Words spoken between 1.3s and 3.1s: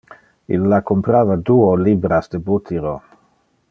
duo libras de butyro.